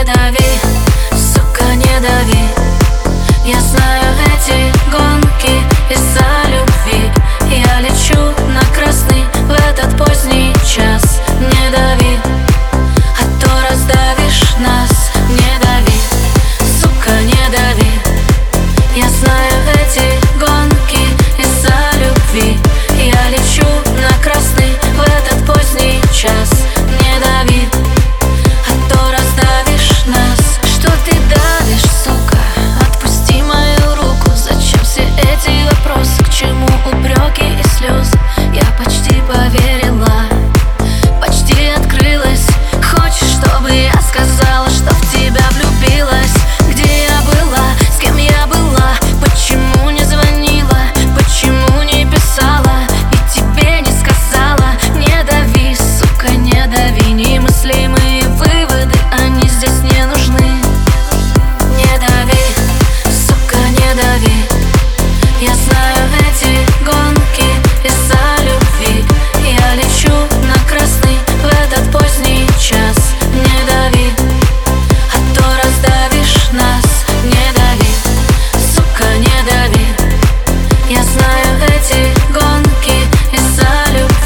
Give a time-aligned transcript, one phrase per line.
[0.00, 0.39] это ведь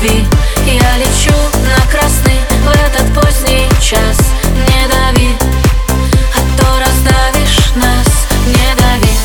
[0.04, 0.24] дави
[0.66, 1.34] Я лечу
[1.66, 4.18] на красный в этот поздний час.
[4.44, 5.30] Не дави,
[6.34, 8.06] а то раздавишь нас.
[8.46, 9.16] Не дави,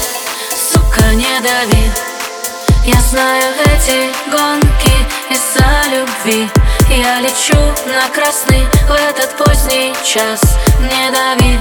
[0.72, 1.92] сука, не дави.
[2.86, 4.96] Я знаю эти гонки
[5.30, 6.50] из-за любви.
[6.90, 10.42] Я лечу на красный в этот поздний час.
[10.80, 11.60] Не дави,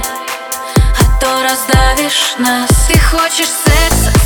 [0.99, 2.69] а то раздавишь нас.
[2.87, 4.18] Ты хочешь секса?